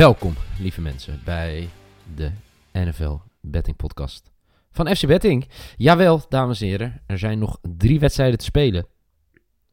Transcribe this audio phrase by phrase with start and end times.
[0.00, 1.68] Welkom, lieve mensen, bij
[2.14, 2.30] de
[2.72, 4.30] NFL Betting Podcast
[4.70, 5.48] van FC Betting.
[5.76, 8.86] Jawel, dames en heren, er zijn nog drie wedstrijden te spelen.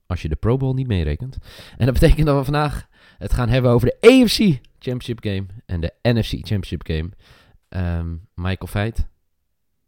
[0.06, 1.38] Als je de Pro Bowl niet meerekent.
[1.78, 4.38] En dat betekent dat we vandaag het gaan hebben over de AFC
[4.80, 7.10] Championship Game en de NFC Championship Game.
[7.70, 9.08] Ehm, Michael Feit,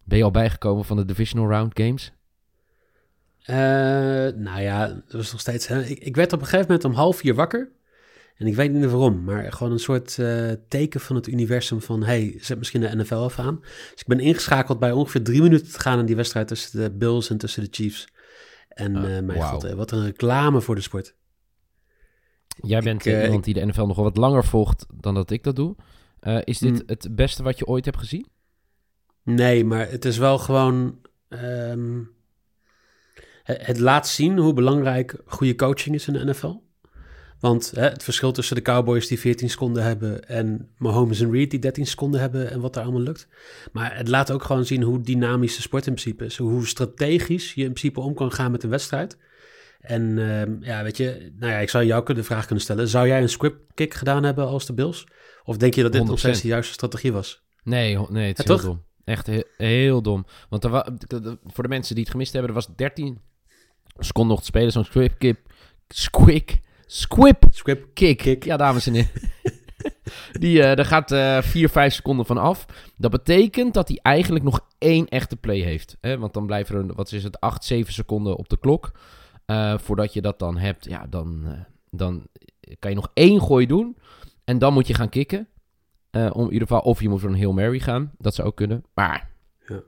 [0.03, 2.11] ben je al bijgekomen van de Divisional Round Games?
[3.45, 3.55] Uh,
[4.35, 5.67] nou ja, dat was nog steeds.
[5.67, 5.83] Hè.
[5.83, 7.77] Ik, ik, werd op een gegeven moment om half vier wakker.
[8.39, 12.03] En ik weet niet waarom, maar gewoon een soort uh, teken van het universum van...
[12.03, 13.59] hey, zet misschien de NFL even aan.
[13.61, 15.99] Dus ik ben ingeschakeld bij ongeveer drie minuten te gaan...
[15.99, 18.07] in die wedstrijd tussen de Bills en tussen de Chiefs.
[18.69, 19.43] En uh, mijn wow.
[19.43, 21.15] god, wat een reclame voor de sport.
[22.61, 25.43] Jij bent ik, iemand die de NFL nog wel wat langer volgt dan dat ik
[25.43, 25.75] dat doe.
[26.43, 26.83] is dit mm.
[26.85, 28.27] het beste wat je ooit hebt gezien?
[29.23, 30.99] Nee, maar het is wel gewoon...
[31.29, 32.11] Um,
[33.43, 36.55] het, het laat zien hoe belangrijk goede coaching is in de NFL.
[37.39, 41.51] Want hè, het verschil tussen de Cowboys die 14 seconden hebben en Mahomes en Reed
[41.51, 43.27] die 13 seconden hebben en wat daar allemaal lukt.
[43.71, 46.37] Maar het laat ook gewoon zien hoe dynamisch de sport in principe is.
[46.37, 49.17] Hoe strategisch je in principe om kan gaan met een wedstrijd.
[49.79, 52.87] En uh, ja, weet je, nou ja, ik zou jou de vraag kunnen stellen.
[52.87, 55.07] Zou jij een script kick gedaan hebben als de Bills?
[55.43, 56.05] Of denk je dat dit 100%.
[56.05, 57.43] nog steeds de juiste strategie was?
[57.63, 58.83] Nee, nee het is ja, heel dom.
[59.03, 60.25] Echt heel, heel dom.
[60.49, 60.71] Want er
[61.43, 63.21] voor de mensen die het gemist hebben, er was 13
[63.97, 64.71] seconden nog te spelen.
[64.71, 65.39] Zo'n script kick,
[65.87, 66.59] squick
[66.91, 67.43] Squib.
[67.51, 68.17] Squib kick.
[68.17, 68.43] kick.
[68.43, 69.09] Ja, dames en heren.
[70.39, 72.65] Die, uh, daar gaat uh, 4, 5 seconden van af.
[72.97, 75.97] Dat betekent dat hij eigenlijk nog één echte play heeft.
[76.01, 76.17] Hè?
[76.17, 78.91] Want dan blijven er, wat is het, 8, 7 seconden op de klok.
[79.45, 81.55] Uh, voordat je dat dan hebt, ja, dan,
[81.89, 82.27] dan
[82.79, 83.97] kan je nog één gooi doen.
[84.43, 85.47] En dan moet je gaan kicken.
[86.11, 88.11] om in ieder geval, of je moet voor een Hail Mary gaan.
[88.17, 88.83] Dat zou ook kunnen.
[88.93, 89.29] Maar,
[89.67, 89.81] ja.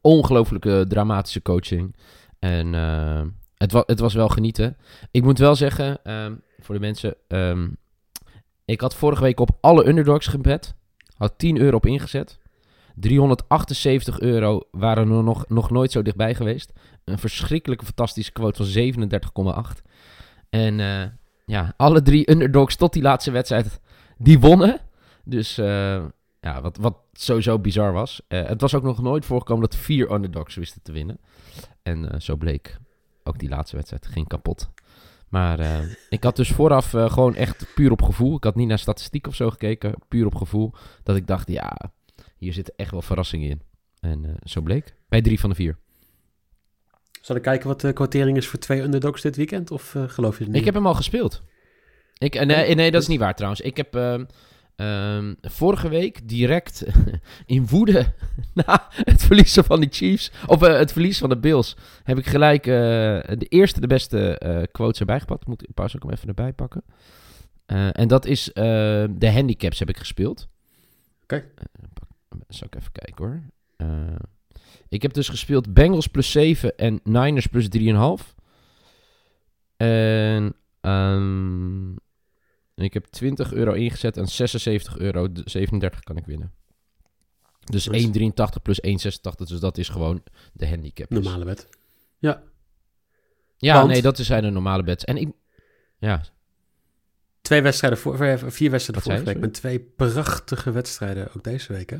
[0.00, 1.96] ongelooflijke dramatische coaching.
[2.38, 2.74] En
[3.56, 4.76] het, het was wel genieten.
[5.10, 7.14] Ik moet wel zeggen, um, voor de mensen...
[7.28, 7.76] Um,
[8.64, 10.74] ik had vorige week op alle underdogs gebed.
[11.16, 12.38] Had 10 euro op ingezet.
[12.94, 16.72] 378 euro waren er nog, nog nooit zo dichtbij geweest.
[17.04, 19.82] Een verschrikkelijke fantastische quote van 37,8.
[20.50, 21.02] En uh,
[21.44, 23.80] ja, alle drie underdogs tot die laatste wedstrijd,
[24.18, 24.80] die wonnen.
[25.24, 26.04] Dus uh,
[26.40, 28.20] ja, wat, wat sowieso bizar was.
[28.28, 31.18] Uh, het was ook nog nooit voorgekomen dat vier underdogs wisten te winnen.
[31.82, 32.78] En zo bleek
[33.26, 34.70] ook die laatste wedstrijd ging kapot.
[35.28, 35.78] Maar uh,
[36.08, 38.36] ik had dus vooraf uh, gewoon echt puur op gevoel.
[38.36, 39.94] Ik had niet naar statistiek of zo gekeken.
[40.08, 40.72] Puur op gevoel.
[41.02, 41.76] Dat ik dacht, ja,
[42.36, 43.62] hier zitten echt wel verrassingen in.
[44.00, 44.94] En uh, zo bleek.
[45.08, 45.78] Bij drie van de vier.
[47.20, 49.70] Zal ik kijken wat de kwartering is voor twee underdogs dit weekend?
[49.70, 50.60] Of geloof je het niet?
[50.60, 51.42] Ik heb hem al gespeeld.
[52.18, 53.60] Ik, nee, nee, dat is niet waar trouwens.
[53.60, 53.94] Ik heb
[54.76, 56.84] Um, vorige week direct
[57.46, 58.12] in woede
[58.54, 62.26] na het verliezen van de Chiefs, of uh, het verlies van de Bills, heb ik
[62.26, 62.74] gelijk uh,
[63.38, 65.46] de eerste, de beste uh, quotes erbij gepakt.
[65.46, 66.84] Moet ik pas ook hem even erbij pakken.
[67.92, 70.48] en dat is de handicaps heb ik gespeeld.
[71.22, 71.44] Okay.
[72.48, 73.42] zal ik even kijken hoor.
[74.88, 78.34] ik heb dus gespeeld Bengals plus 7 en Niners plus 3,5.
[79.76, 81.96] En um,
[82.76, 86.52] en ik heb 20 euro ingezet en 76 euro, 37 kan ik winnen.
[87.64, 87.92] Dus 1,83
[88.62, 90.22] plus 1,86, dus dat is gewoon
[90.52, 91.10] de handicap.
[91.10, 91.68] Normale wet.
[92.18, 92.42] Ja.
[93.56, 93.88] Ja, Want...
[93.88, 95.04] nee, dat zijn de normale bets.
[95.04, 95.32] En ik,
[95.98, 96.24] ja.
[97.40, 98.16] Twee wedstrijden voor,
[98.52, 101.98] vier wedstrijden vorige week, met twee prachtige wedstrijden ook deze week, hè?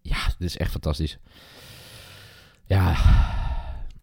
[0.00, 1.18] Ja, dit is echt fantastisch.
[2.64, 2.96] Ja,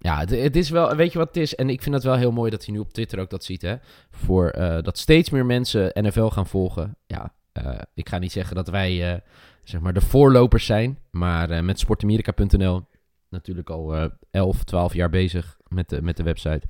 [0.03, 1.55] ja, het, het, is wel, weet je wat het is?
[1.55, 3.61] En ik vind het wel heel mooi dat je nu op Twitter ook dat ziet,
[3.61, 3.75] hè?
[4.11, 6.97] Voor uh, dat steeds meer mensen NFL gaan volgen.
[7.05, 9.19] Ja, uh, ik ga niet zeggen dat wij, uh,
[9.63, 11.00] zeg maar, de voorlopers zijn.
[11.11, 12.81] Maar met sportamerika.nl
[13.29, 16.67] natuurlijk al 11, 12 jaar bezig met de, met de website.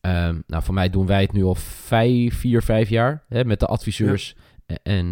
[0.00, 3.24] Um, nou, voor mij doen wij het nu al 5, 4, 5 jaar.
[3.28, 4.76] Hè, met de adviseurs ja.
[4.82, 5.08] en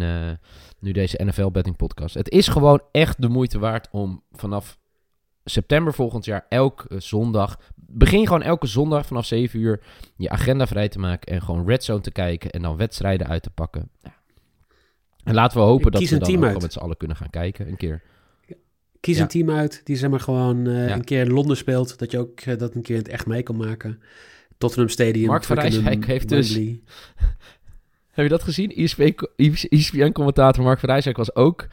[0.79, 2.15] nu deze NFL Betting Podcast.
[2.15, 4.77] Het is gewoon echt de moeite waard om vanaf
[5.45, 9.83] september volgend jaar elke zondag begin gewoon elke zondag vanaf 7 uur
[10.15, 13.43] je agenda vrij te maken en gewoon Red Zone te kijken en dan wedstrijden uit
[13.43, 13.89] te pakken.
[14.01, 14.13] Ja.
[15.23, 17.77] En laten we hopen dat we dan ook met z'n allen kunnen gaan kijken een
[17.77, 18.01] keer.
[18.99, 19.21] Kies Ja.
[19.21, 20.93] een team uit die zeg maar gewoon eh, Ja.
[20.95, 21.99] een keer in Londen speelt.
[21.99, 24.01] Dat je ook eh, dat een keer in het echt mee kan maken.
[24.57, 25.27] Tottenham Stadium.
[25.27, 26.59] Mark van Rijswijk heeft dus-.
[28.13, 28.71] Heb je dat gezien?
[29.69, 31.67] ESPN-commentator Mark van Rijswijk was ook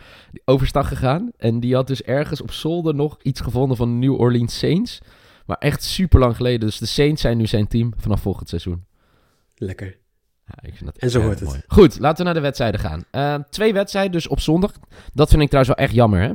[0.44, 1.30] overstag gegaan.
[1.36, 4.98] En die had dus ergens op zolder nog iets gevonden van de New Orleans Saints.
[5.46, 6.60] Maar echt super lang geleden.
[6.60, 8.84] Dus de Saints zijn nu zijn team vanaf volgend seizoen.
[9.54, 9.98] Lekker.
[10.46, 11.48] Ja, ik vind dat En zo hoort het.
[11.48, 11.62] mooi.
[11.66, 13.04] Goed, laten we naar de wedstrijden gaan.
[13.10, 14.72] Eh, twee wedstrijden dus op zondag.
[15.12, 16.32] Dat vind ik trouwens wel echt jammer, hè?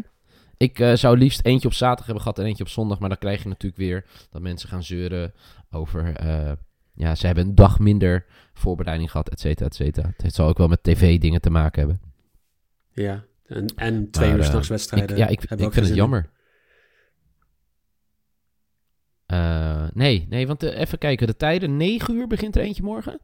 [0.58, 3.00] Ik eh, zou liefst eentje op zaterdag hebben gehad en eentje op zondag.
[3.00, 5.34] Maar dan krijg je natuurlijk weer dat mensen gaan zeuren
[5.72, 6.16] over...
[6.16, 6.52] eh,
[6.96, 10.14] ja, ze hebben een dag minder voorbereiding gehad, et cetera, et cetera.
[10.18, 12.02] Het zal ook wel met tv-dingen te maken hebben.
[12.90, 13.24] Ja.
[13.46, 15.18] En, en twee Maar, uur eh, s'nachts Ik, wedstrijden.
[15.18, 15.94] ja, ik, vind het in.
[15.96, 16.30] jammer.
[19.26, 21.28] Eh, nee, nee, want eh, even kijken.
[21.28, 23.20] De tijden, 9 uur begint er eentje morgen.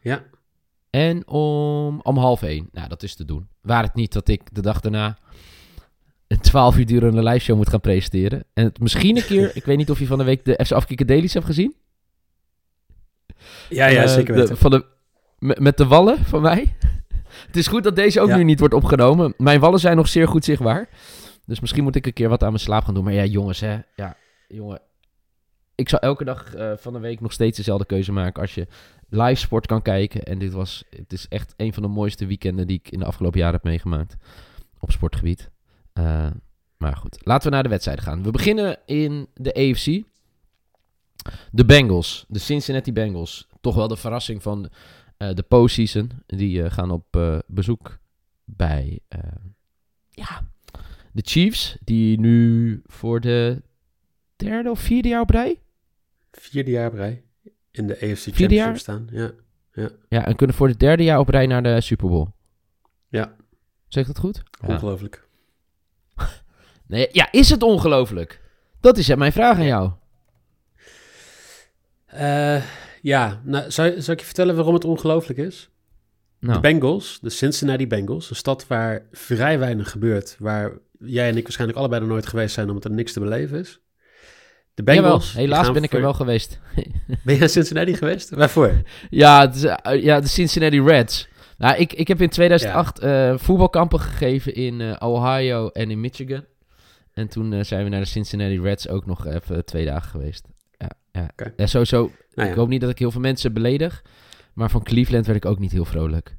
[0.00, 0.24] Ja.
[0.90, 2.68] En om, om half één.
[2.72, 3.48] Nou, dat is te doen.
[3.60, 5.18] Waar het niet dat ik de dag daarna
[6.26, 8.44] een 12 uur durende live show moet gaan presenteren.
[8.54, 10.72] En het misschien een keer, ik weet niet of je van de week de FC
[10.72, 11.74] Afkikken Dailies hebt gezien.
[13.68, 14.56] Ja, ja, Eh, zeker de- weten.
[14.56, 14.84] van de,
[15.38, 16.76] met, de wallen van mij.
[17.46, 18.36] het is goed dat deze ook Ja.
[18.36, 19.34] nu niet wordt opgenomen.
[19.36, 20.88] Mijn wallen zijn nog zeer goed zichtbaar.
[21.46, 23.04] Dus misschien moet ik een keer wat aan mijn slaap gaan doen.
[23.04, 23.78] Maar ja, jongens, hè.
[23.96, 24.16] Ja,
[24.48, 24.80] jongen.
[25.74, 28.66] Ik zou elke dag eh, van de week nog steeds dezelfde keuze maken als je
[29.08, 30.22] live sport kan kijken.
[30.22, 33.04] En dit was, het is echt een van de mooiste weekenden die ik in de
[33.04, 34.16] afgelopen jaren heb meegemaakt.
[34.78, 35.50] Op sportgebied.
[35.92, 36.26] Eh,
[36.76, 38.22] maar goed, laten we naar de wedstrijden gaan.
[38.22, 40.02] We beginnen in de AFC.
[41.50, 43.48] De Bengals, de Cincinnati Bengals.
[43.60, 44.68] Toch wel de verrassing van
[45.16, 46.10] eh, de postseason.
[46.26, 47.98] Die eh, gaan op eh, bezoek
[48.44, 49.00] bij
[50.10, 50.48] ja,
[51.12, 51.76] de Chiefs.
[51.84, 53.62] Die nu voor de
[54.36, 55.60] derde of vierde jaar op rij.
[56.30, 57.22] Vierde jaar op rij
[57.70, 58.78] in de AFC Vierde Championship jaar?
[58.78, 59.08] staan.
[59.10, 59.32] Ja.
[60.08, 62.26] Ja, en kunnen voor de derde jaar op rij naar de Super Bowl.
[63.08, 63.36] Ja,
[63.88, 64.42] Zeg dat goed?
[64.60, 64.68] Ja.
[64.68, 65.26] ongelooflijk.
[66.86, 68.40] Nee, ja, is het ongelooflijk?
[68.80, 69.90] Dat is mijn vraag aan jou.
[72.08, 72.62] Eh,
[73.02, 75.70] ja, nou, zou, zou ik je vertellen waarom het ongelooflijk is?
[76.40, 81.36] Nou, De Bengals, de Cincinnati Bengals, een stad waar vrij weinig gebeurt, waar jij en
[81.36, 83.80] ik waarschijnlijk allebei nog nooit geweest zijn omdat er niks te beleven is.
[84.74, 85.32] De Bengals.
[85.32, 86.60] helaas ben ik er wel geweest.
[87.24, 88.30] Ben je in Cincinnati geweest?
[88.30, 88.82] Waarvoor?
[89.10, 91.28] Ja, het is, eh, ja, de Cincinnati Reds.
[91.56, 96.44] Nou, ik, ik heb in 2008 eh, voetbalkampen gegeven in eh, Ohio en in Michigan.
[97.12, 100.46] En toen zijn we naar de Cincinnati Reds ook nog even twee dagen geweest.
[101.36, 102.10] Ja, ja sowieso.
[102.34, 104.02] Nou Ik hoop niet dat ik heel veel mensen beledig.
[104.52, 106.36] Maar van Cleveland werd ik ook niet heel vrolijk.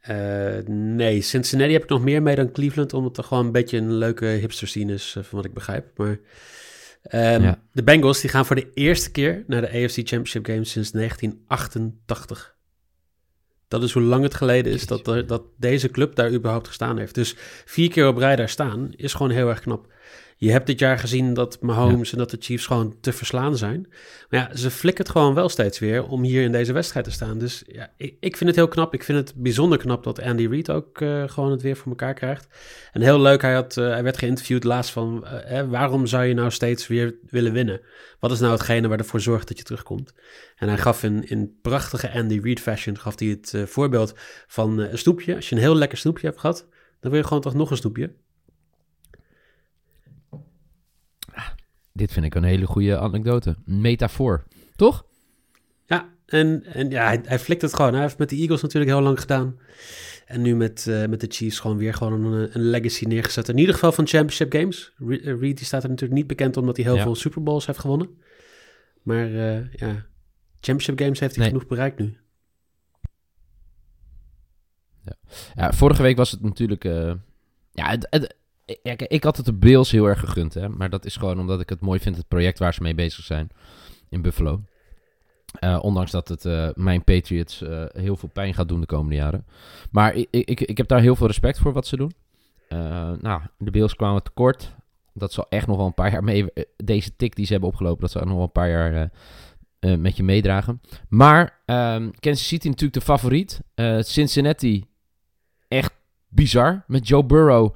[0.00, 3.76] eh, nee, Cincinnati heb ik nog meer mee dan Cleveland, omdat er gewoon een beetje
[3.78, 5.98] een leuke hipster scene is, eh, van wat ik begrijp.
[5.98, 6.18] Maar
[7.02, 7.62] ehm, Ja.
[7.72, 12.56] de Bengals die gaan voor de eerste keer naar de AFC Championship Game sinds 1988.
[13.68, 16.98] Dat is hoe lang het geleden is dat, er- dat deze club daar überhaupt gestaan
[16.98, 17.14] heeft.
[17.14, 17.34] Dus
[17.64, 19.92] vier keer op rij daar staan is gewoon heel erg knap.
[20.40, 23.86] Je hebt dit jaar gezien dat Mahomes en dat de Chiefs gewoon te verslaan zijn.
[24.28, 27.12] Maar ja, ze flikken het gewoon wel steeds weer om hier in deze wedstrijd te
[27.12, 27.38] staan.
[27.38, 28.94] Dus ja, ik, ik vind het heel knap.
[28.94, 32.14] Ik vind het bijzonder knap dat Andy Reid ook eh, gewoon het weer voor elkaar
[32.14, 32.48] krijgt.
[32.92, 35.26] En heel leuk, hij, had, eh, hij werd geïnterviewd laatst van...
[35.26, 37.80] eh, waarom zou je nou steeds weer willen winnen?
[38.18, 40.14] Wat is nou hetgene waar ervoor zorgt dat je terugkomt?
[40.56, 44.14] En hij gaf in, in prachtige Andy Reid fashion gaf hij het voorbeeld
[44.46, 45.34] van een snoepje.
[45.34, 46.68] Als je een heel lekker snoepje hebt gehad,
[47.00, 48.12] dan wil je gewoon toch nog een snoepje.
[51.92, 53.56] Dit vind ik een hele goede anekdote.
[53.64, 54.44] Metafoor.
[54.76, 55.04] Toch?
[55.86, 57.92] Ja, en, en ja, hij, hij flikt het gewoon.
[57.92, 59.58] Hij heeft met de Eagles natuurlijk heel lang gedaan.
[60.26, 63.48] En nu met, eh, met de Chiefs gewoon weer gewoon een, een legacy neergezet.
[63.48, 64.92] In ieder geval van championship games.
[64.98, 67.02] Eh, Reed die staat er natuurlijk niet bekend omdat hij heel Ja.
[67.02, 68.08] veel Super Bowls heeft gewonnen.
[69.02, 70.06] Maar eh, ja,
[70.60, 71.52] championship games heeft hij Nee.
[71.52, 72.16] genoeg bereikt nu.
[75.54, 76.84] Ja, vorige week was het natuurlijk...
[76.84, 77.12] eh,
[77.72, 78.36] ja, het, het-
[79.08, 80.54] ik had het de Bills heel erg gegund.
[80.54, 80.68] Hè?
[80.68, 83.24] Maar dat is gewoon omdat ik het mooi vind, het project waar ze mee bezig
[83.24, 83.50] zijn
[84.08, 84.60] in Buffalo.
[85.58, 89.14] Eh, ondanks dat het eh, mijn Patriots eh, heel veel pijn gaat doen de komende
[89.14, 89.46] jaren.
[89.90, 92.12] Maar ik, ik, ik heb daar heel veel respect voor wat ze doen.
[93.20, 94.74] Nou, de Bills kwamen tekort.
[95.14, 96.46] Dat zal echt nog wel een paar jaar mee...
[96.76, 99.10] Deze tik die ze hebben opgelopen, dat zal nog wel een paar jaar
[99.98, 100.80] met je meedragen.
[101.08, 103.60] Maar ehm, Kansas City natuurlijk de favoriet.
[103.98, 104.86] Cincinnati
[105.68, 105.92] echt
[106.28, 106.84] bizar.
[106.86, 107.74] Met Joe Burrow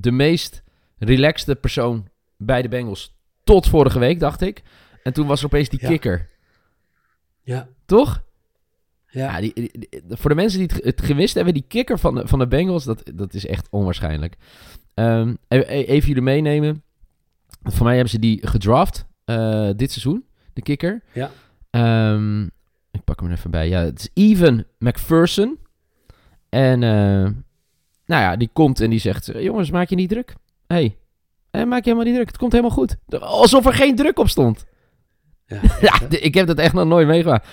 [0.00, 0.62] de meest
[0.98, 3.14] relaxte persoon bij de Bengals.
[3.44, 4.62] Tot vorige week, dacht ik.
[5.02, 5.88] En toen was er opeens die Ja.
[5.88, 6.28] kikker.
[7.42, 8.22] Ja, Toch?
[9.06, 9.30] ja.
[9.32, 12.14] Ja, die, die- die- voor de mensen die het, het gewist hebben, die kikker van
[12.14, 14.36] de, van de Bengals, dat, dat is echt onwaarschijnlijk.
[14.94, 16.82] Ehm, e- e- even jullie meenemen.
[17.62, 19.08] Voor mij hebben ze die gedraft.
[19.24, 21.02] eh, dit seizoen, de kicker.
[21.12, 21.30] Ja.
[21.70, 22.42] Ehm,
[22.90, 23.68] ik pak hem er even bij.
[23.68, 25.58] Ja, het is Even McPherson.
[26.48, 27.30] En eh,
[28.10, 29.30] nou ja, die komt en die zegt...
[29.38, 30.34] Jongens, maak je niet druk.
[30.66, 30.96] hey,
[31.50, 32.26] eh, maak je helemaal niet druk.
[32.26, 32.96] Het komt helemaal goed.
[33.20, 34.66] Alsof er geen druk op stond.
[35.46, 37.48] Ja, Ja, ik heb dat echt nog nooit meegemaakt.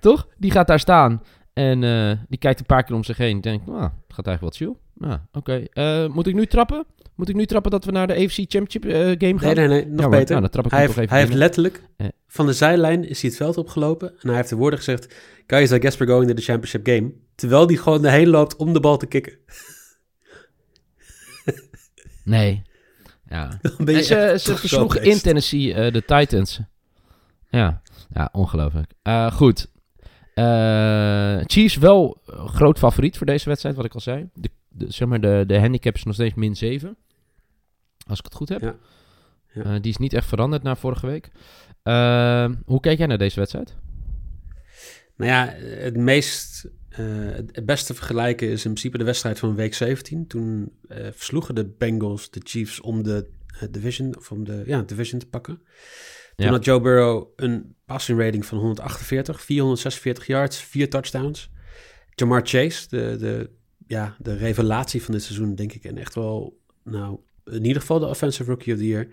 [0.00, 0.28] Toch?
[0.38, 1.22] Die gaat daar staan.
[1.52, 3.40] En eh, die kijkt een paar keer om zich heen.
[3.40, 4.76] Denkt, nou, het gaat eigenlijk wel chill.
[5.08, 5.64] Nou, oké.
[5.72, 6.84] Eh, moet ik nu trappen?
[7.14, 9.54] Moet ik nu trappen dat we naar de AFC Championship eh, game gaan?
[9.54, 10.28] Nee, nee, nee, nog Ja, maar- beter.
[10.28, 12.06] nou, dan trap ik hij heeft, even hij heeft letterlijk Eh.
[12.26, 15.14] van de zijlijn is hij het veld opgelopen en hij heeft de woorden gezegd:
[15.46, 17.12] Guys, I guess we're going to the championship game.
[17.34, 19.32] Terwijl hij gewoon erheen loopt om de bal te kicken.
[22.30, 22.62] Nee.
[23.28, 23.48] Ja.
[23.62, 25.20] Dan ben je En ze, ze in.
[25.20, 26.60] Tennessee eh, de Titans.
[27.48, 27.82] Ja,
[28.14, 28.92] ja ongelooflijk.
[29.02, 29.66] Eh, goed.
[30.34, 34.28] Eh, Chiefs wel groot favoriet voor deze wedstrijd, wat ik al zei.
[34.34, 36.96] De, de- zeg maar de, de handicap is nog steeds min 7.
[38.06, 38.60] Als ik het goed heb.
[38.60, 38.74] Ja.
[39.52, 39.62] Ja.
[39.62, 41.30] Eh, die is niet echt veranderd na vorige week.
[42.64, 43.76] Hoe kijk jij naar deze wedstrijd?
[45.16, 45.46] Nou ja,
[45.82, 46.68] het meest,
[47.52, 50.26] het beste vergelijken is in principe de wedstrijd van week 17.
[50.26, 53.26] Toen eh, versloegen de Bengals de Chiefs om de
[53.60, 55.56] eh, division, of om de ja, division te pakken.
[56.36, 56.52] Toen Ja.
[56.52, 61.50] had Joe Burrow een passing rating van 148, 446 yards, vier touchdowns.
[62.14, 63.50] Jamar Chase, de, de,
[63.86, 65.84] ja, de revelatie van dit seizoen, denk ik.
[65.84, 69.08] En echt wel, nou, in ieder geval de offensive rookie of the year.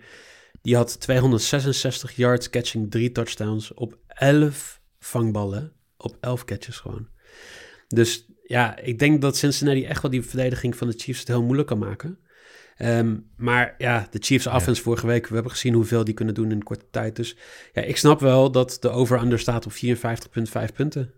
[0.62, 5.72] Die had 266 yards catching, drie touchdowns op 11 vangballen.
[5.96, 7.08] Op 11 catches gewoon.
[7.88, 11.42] Dus ja, ik denk dat Cincinnati echt wel die verdediging van de Chiefs het heel
[11.42, 12.18] moeilijk kan maken.
[12.76, 16.50] Ehm, maar ja, de Chiefs offense vorige week, we hebben gezien hoeveel die kunnen doen
[16.50, 17.16] in korte tijd.
[17.16, 17.36] Dus
[17.72, 21.12] ja, ik snap wel dat de over-under staat op 54,5 punten.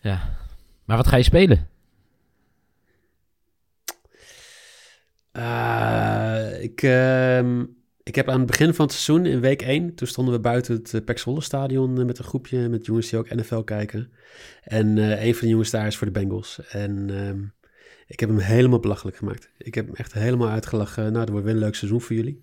[0.00, 0.40] Ja.
[0.84, 1.68] Maar wat ga je spelen?
[5.32, 7.64] Eh, ik, ehm,
[8.02, 10.74] ik heb aan het begin van het seizoen, in week 1, toen stonden we buiten
[10.74, 14.12] het uh, Pexwolle stadion eh, met een groepje met jongens die ook NFL kijken.
[14.62, 16.60] En eh, een van de jongens daar is voor de Bengals.
[16.68, 17.40] En ehm,
[18.06, 19.50] ik heb hem helemaal belachelijk gemaakt.
[19.58, 21.02] Ik heb hem echt helemaal uitgelachen.
[21.02, 22.42] Nou, dat wordt weer een leuk seizoen voor jullie.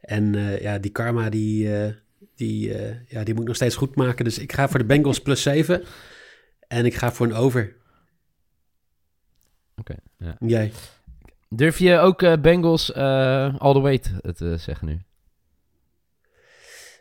[0.00, 1.92] En eh, ja, die karma, die, eh,
[2.34, 4.24] die, eh, ja, die moet ik nog steeds goed maken.
[4.24, 5.82] Dus ik ga voor de Bengals plus 7.
[6.68, 7.76] En ik ga voor een over.
[9.76, 10.36] Oké, ja.
[10.38, 10.72] Jij?
[11.48, 15.00] Durf je ook eh, Bengals eh, all the way te, te zeggen nu?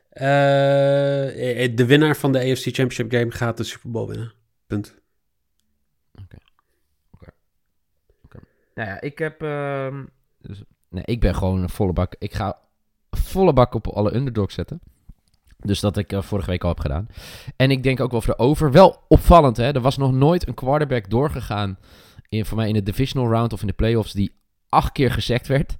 [0.09, 4.33] Eh, de winnaar van de AFC Championship game gaat de Super Bowl winnen.
[4.67, 4.95] Punt.
[8.75, 9.41] Nou ja, ik heb...
[9.41, 10.03] ehm,
[10.41, 12.15] dus, nee, ik ben gewoon een volle bak.
[12.19, 12.59] Ik ga
[13.09, 14.81] volle bak op alle underdogs zetten.
[15.57, 17.07] Dus dat ik eh, vorige week al heb gedaan.
[17.55, 18.71] En ik denk ook wel voor de over.
[18.71, 19.73] Wel opvallend, hè.
[19.73, 21.77] Er was nog nooit een quarterback doorgegaan...
[22.29, 24.13] In, voor mij in de divisional round of in de playoffs...
[24.13, 24.35] die
[24.69, 25.75] acht keer gesekt werd.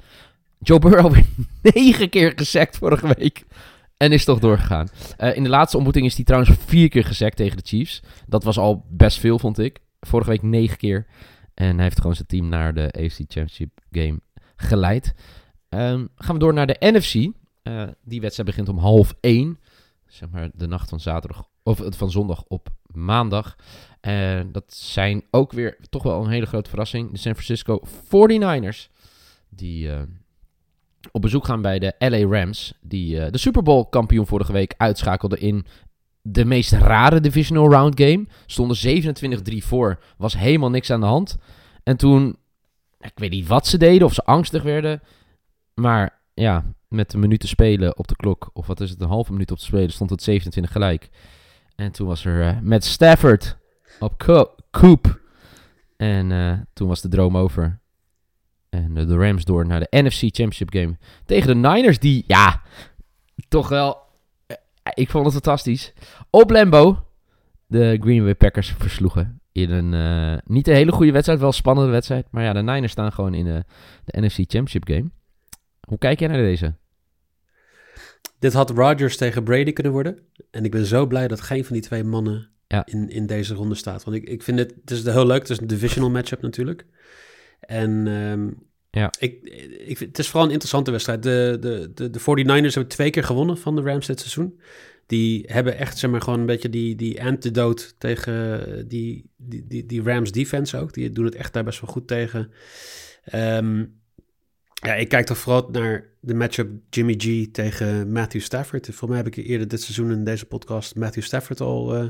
[0.60, 1.26] Joe Burrow werd
[1.62, 3.46] negen keer gesekt vorige week.
[3.98, 4.88] En is toch doorgegaan.
[5.18, 8.02] Eh, in de laatste ontmoeting is hij trouwens vier keer gesekt tegen de Chiefs.
[8.28, 9.80] Dat was al best veel, vond ik.
[10.00, 11.08] Vorige week negen keer.
[11.54, 14.20] En hij heeft gewoon zijn team naar de AFC Championship game
[14.56, 15.14] geleid.
[15.70, 17.32] Ehm, gaan we door naar de NFC.
[17.62, 19.60] Eh, die wedstrijd begint om half één.
[20.08, 21.50] Zeg maar de nacht van zaterdag.
[21.64, 23.56] Of eh, van zondag op maandag.
[24.02, 27.12] En dat zijn ook weer toch wel een hele grote verrassing.
[27.12, 28.94] De San Francisco 49ers.
[29.50, 30.02] Die eh,
[31.12, 32.74] op bezoek gaan bij de LA Rams.
[32.82, 35.66] Die eh, de Super Bowl kampioen vorige week uitschakelde in
[36.22, 38.26] de meest rare divisional round game.
[38.46, 38.78] Stonden
[39.54, 40.00] 27-3 voor.
[40.18, 41.38] Was helemaal niks aan de hand.
[41.84, 42.38] En toen,
[43.00, 45.02] ik weet niet wat ze deden, of ze angstig werden.
[45.74, 49.08] Maar ja, met een minuut te spelen op de klok, of wat is het, een
[49.08, 51.10] halve minuut op te spelen, stond het 27 gelijk.
[51.76, 53.58] En toen was er uh, met Stafford
[54.00, 55.20] op Co Coop.
[55.98, 57.80] En uh, toen was de droom over.
[58.70, 62.62] En uh, de Rams door naar de NFC Championship game tegen de Niners, die, ja,
[63.48, 63.98] toch wel,
[64.94, 65.94] ik vond het fantastisch.
[66.30, 67.08] Op Lambo,
[67.68, 71.92] de Green Bay Packers versloegen in een niet een hele goede wedstrijd, wel een spannende
[71.92, 72.28] wedstrijd.
[72.32, 73.64] Maar ja, de Niners staan gewoon in de
[74.06, 75.10] NFC Championship game.
[75.88, 76.76] Hoe kijk jij naar deze?
[78.46, 80.20] Dit had Rodgers tegen Brady kunnen worden.
[80.52, 82.86] En ik ben zo blij dat geen van die twee mannen ja.
[82.86, 84.04] in, in deze ronde staat.
[84.04, 85.42] Want ik, ik vind het, het is heel leuk.
[85.42, 86.86] Het is een divisional matchup natuurlijk.
[87.60, 89.14] En um, ja.
[89.20, 89.44] ik,
[89.86, 91.24] ik, het is vooral een interessante wedstrijd.
[91.24, 94.60] De, de, de, de 49ers hebben twee keer gewonnen van de Rams dit seizoen.
[95.06, 99.86] Die hebben echt, zeg maar, gewoon een beetje die, die antidote tegen die, die, die,
[99.86, 100.94] die Rams defense ook.
[100.94, 102.52] Die doen het echt daar best wel goed tegen.
[103.34, 104.04] Um,
[104.86, 108.90] ja, ik kijk toch vooral naar de matchup Jimmy G tegen Matthew Stafford.
[108.92, 112.10] Voor mij heb ik eerder dit seizoen in deze podcast Matthew Stafford al uh,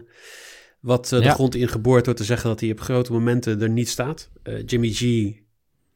[0.79, 1.33] wat uh, de Ja.
[1.33, 4.29] grond ingeboord door te zeggen dat hij op grote momenten er niet staat.
[4.43, 5.31] Uh, Jimmy G,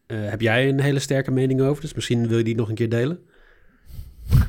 [0.08, 1.82] heb jij een hele sterke mening over?
[1.82, 3.20] Dus misschien wil je die nog een keer delen.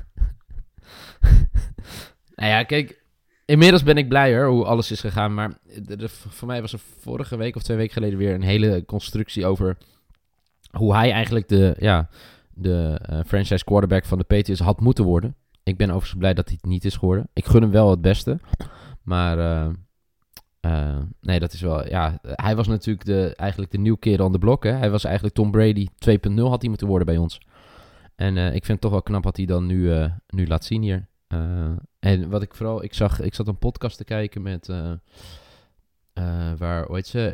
[2.35, 3.03] Nou ja, kijk,
[3.45, 5.35] inmiddels ben ik blijer hoe alles is gegaan.
[5.35, 8.43] Maar de, de- voor mij was er vorige week of twee weken geleden weer een
[8.43, 9.77] hele constructie over
[10.71, 12.09] hoe hij eigenlijk de, ja,
[12.61, 15.35] de eh, franchise quarterback van de Patriots had moeten worden.
[15.63, 17.29] Ik ben overigens blij dat hij het niet is geworden.
[17.33, 18.39] Ik gun hem wel het beste.
[19.03, 19.71] Maar eh,
[20.61, 21.89] eh, nee, dat is wel...
[21.89, 24.65] Ja, hij was natuurlijk de, eigenlijk de nieuw keer aan de blok.
[24.65, 24.71] Hè?
[24.71, 27.41] Hij was eigenlijk Tom Brady 2.0 had hij moeten worden bij ons.
[28.17, 31.09] En ik vind het toch wel knap wat hij dan nu, nu laat zien hier.
[31.99, 32.83] En wat ik vooral...
[32.83, 33.21] Ik zag...
[33.21, 34.67] Ik zat een podcast te kijken met...
[36.59, 36.87] waar...
[36.87, 37.33] Hoe heet ze?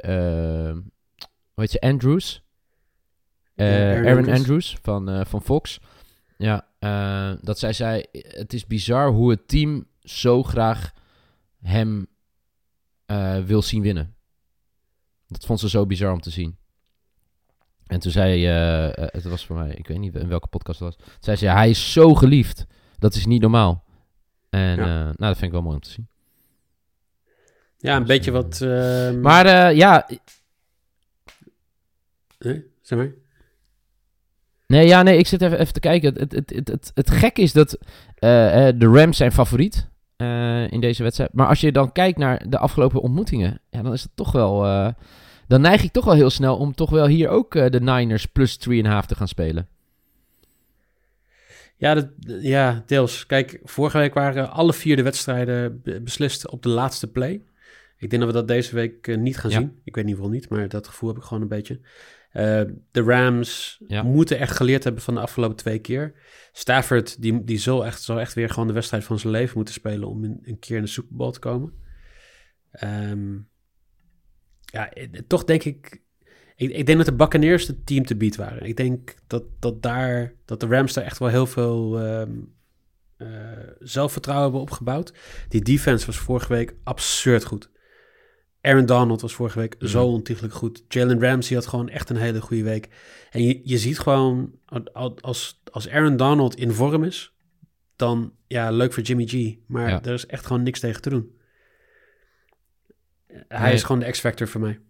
[1.54, 1.80] Hoe heet ze?
[1.80, 2.45] Andrews.
[3.56, 4.76] Eh, Aaron Aaron, Andrews.
[4.82, 5.80] Van, eh, van Fox.
[6.36, 8.04] Ja, eh, dat zij zei...
[8.12, 10.92] Het is bizar hoe het team zo graag
[11.62, 12.06] hem
[13.46, 14.14] wil zien winnen.
[15.28, 16.56] Dat vond ze zo bizar om te zien.
[17.86, 18.44] En toen zei,
[18.94, 20.96] het was voor mij, ik weet niet in welke podcast het was.
[21.06, 22.66] Toen zei ze, ja, hij is zo geliefd.
[22.98, 23.84] Dat is niet normaal.
[24.50, 25.02] En Ja.
[25.04, 26.08] nou, dat vind ik wel mooi om te zien.
[27.78, 28.60] Ja, een Dus, beetje wat...
[28.60, 30.08] ehm, Maar ja,
[32.38, 33.12] Nee, zeg maar.
[34.66, 36.14] Nee, ja, nee, ik zit even, even te kijken.
[36.18, 37.72] Het, het, het, het, het gekke is dat
[38.14, 41.32] eh, de Rams zijn favoriet eh, in deze wedstrijd.
[41.32, 44.64] Maar als je dan kijkt naar de afgelopen ontmoetingen, ja, dan is het toch wel...
[44.64, 44.88] eh,
[45.48, 48.58] dan neig ik toch wel heel snel om toch wel hier ook de Niners plus
[48.58, 48.66] 3,5
[49.06, 49.68] te gaan spelen.
[51.76, 52.08] Ja, dat,
[52.40, 53.26] ja, deels.
[53.26, 57.42] Kijk, vorige week waren alle vier de wedstrijden be- beslist op de laatste play.
[57.98, 59.58] Ik denk dat we dat deze week niet gaan Ja.
[59.58, 59.78] zien.
[59.84, 61.80] Ik weet niet waarom niet, maar dat gevoel heb ik gewoon een beetje.
[62.36, 64.02] Eh, de Rams Ja.
[64.02, 66.14] moeten echt geleerd hebben van de afgelopen twee keer.
[66.52, 69.74] Stafford, die, die zal, echt, zal echt weer gewoon de wedstrijd van zijn leven moeten
[69.74, 71.72] spelen om een, een keer in de Super Bowl te komen.
[72.70, 73.34] Ehm,
[74.60, 76.02] ja, eh, toch denk ik,
[76.56, 76.70] ik...
[76.70, 78.66] Ik denk dat de Buccaneers het team te beat waren.
[78.66, 82.32] Ik denk dat, dat daar, dat de Rams daar echt wel heel veel ehm,
[83.16, 85.12] eh, zelfvertrouwen hebben opgebouwd.
[85.48, 87.70] Die defense was vorige week absurd goed.
[88.66, 89.86] Aaron Donald was vorige week Mhm.
[89.86, 90.84] zo ontiegelijk goed.
[90.88, 92.88] Jalen Ramsey had gewoon echt een hele goede week.
[93.30, 94.52] En je, je ziet gewoon,
[95.20, 97.32] als, als Aaron Donald in vorm is,
[97.96, 99.56] dan ja, leuk voor Jimmy G.
[99.66, 100.02] Maar Ja.
[100.02, 101.34] er is echt gewoon niks tegen te doen.
[103.48, 103.72] Hij Nee.
[103.72, 104.80] is gewoon de X-factor voor mij.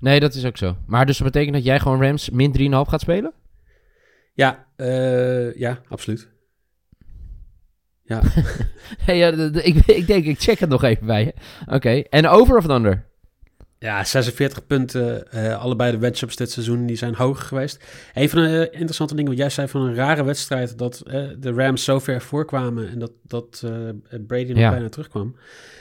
[0.00, 0.76] Nee, dat is ook zo.
[0.86, 3.32] Maar dus dat betekent dat jij gewoon Rams min 3,5 gaat spelen?
[4.34, 6.28] Ja, eh, ja, absoluut.
[8.08, 8.22] Ja,
[9.04, 11.34] Hey, ja, de- de- ik, ik denk, ik check het nog even bij je.
[11.74, 13.06] Oké, en over of under?
[13.78, 15.30] ja 46 punten.
[15.32, 17.84] eh, allebei de matchups dit seizoen die zijn hoger geweest.
[18.14, 20.78] Een van de eh, interessante dingen wat jij zei van een rare wedstrijd...
[20.78, 24.70] dat eh, de Rams zo ver voorkwamen en dat, dat eh, Brady nog Ja.
[24.70, 25.36] bijna terugkwam.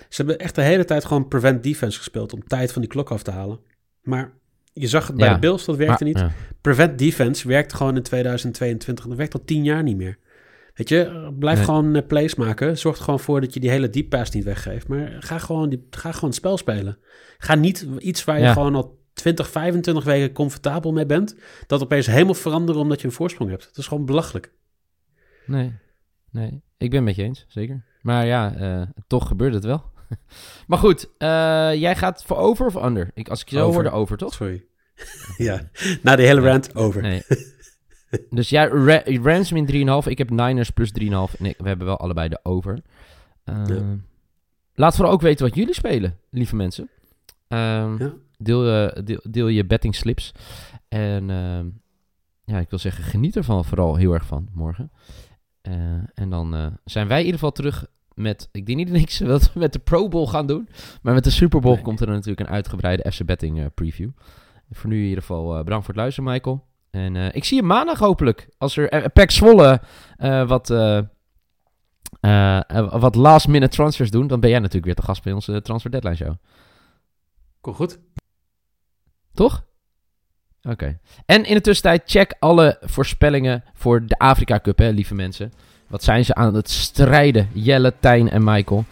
[0.09, 2.33] Ze hebben echt de hele tijd gewoon prevent defense gespeeld...
[2.33, 3.59] om tijd van die klok af te halen.
[4.03, 4.31] Maar
[4.73, 5.33] je zag het bij Ja.
[5.33, 6.21] de Bills, dat werkte Maar- niet.
[6.23, 6.31] ja.
[6.61, 9.05] Prevent defense werkt gewoon in 2022.
[9.07, 10.17] Dat werkt al tien jaar niet meer.
[10.77, 11.65] Weet je, blijf Nee.
[11.65, 12.77] gewoon eh, plays maken.
[12.77, 14.87] Zorg er gewoon voor dat je die hele deep pass niet weggeeft.
[14.87, 16.97] Maar ga gewoon, die, ga gewoon het spel spelen.
[17.37, 18.53] Ga niet iets waar je Ja.
[18.53, 21.35] gewoon al 20, 25 weken comfortabel mee bent.
[21.67, 23.65] Dat opeens helemaal veranderen omdat je een voorsprong hebt.
[23.65, 24.51] Dat is gewoon belachelijk.
[25.45, 25.73] Nee,
[26.31, 26.61] nee.
[26.77, 27.85] Ik ben het met je eens, zeker.
[28.01, 29.83] Maar ja, eh, toch gebeurt het wel.
[30.67, 31.27] maar goed, eh,
[31.75, 33.11] jij gaat voor over of under?
[33.13, 33.73] Ik, als ik je zo Over.
[33.73, 34.33] hoorde, over, toch?
[34.33, 34.65] Sorry.
[35.37, 35.69] ja,
[36.01, 37.01] na de hele rant over.
[37.01, 37.21] Nee.
[38.29, 39.65] dus jij, Ra Rams min
[40.03, 40.07] 3,5.
[40.07, 41.39] Ik heb Niners plus 3,5.
[41.39, 42.79] Nee, we hebben wel allebei de over.
[43.43, 43.83] Eh, Ja.
[44.73, 46.89] Laat vooral ook weten wat jullie spelen, lieve mensen.
[47.47, 48.13] Ehm, Ja.
[48.37, 50.31] deel, je- deel, deel je betting slips.
[50.87, 51.65] En ehm,
[52.45, 54.91] ja, ik wil zeggen, geniet ervan vooral heel erg van morgen.
[55.61, 55.73] Eh,
[56.13, 58.49] en dan eh, zijn wij in ieder geval terug met...
[58.51, 60.69] Ik denk niet niks wat we met de Pro Bowl gaan doen.
[61.01, 61.83] Maar met de Super Bowl Nee.
[61.83, 64.09] komt er natuurlijk een uitgebreide FC Betting eh, preview.
[64.71, 66.65] Voor nu in ieder geval eh, bedankt voor het luisteren, Michael.
[66.97, 68.49] En eh, ik zie je maandag hopelijk.
[68.57, 69.81] Als er uh, Pek Zwolle
[70.17, 70.67] eh, wat,
[72.91, 74.27] wat last minute transfers doen...
[74.27, 76.35] dan ben jij natuurlijk weer te gast bij onze Transfer Deadline Show.
[77.61, 77.99] Kom goed.
[79.33, 79.65] Toch?
[80.61, 80.99] Oké.
[81.25, 85.53] En in de tussentijd check alle voorspellingen voor de Afrika Cup, hè, lieve mensen.
[85.87, 87.49] Wat zijn ze aan het strijden?
[87.53, 88.85] Jelle, Tijn en Michael.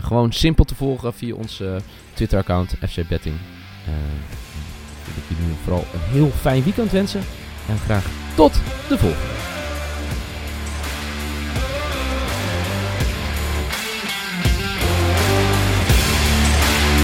[0.00, 1.76] Gewoon simpel te volgen via ons eh,
[2.14, 3.36] Twitter-account, FC Betting.
[5.14, 7.20] Ik wil jullie vooral een heel fijn weekend wensen.
[7.68, 8.52] En graag tot
[8.88, 9.34] de volgende.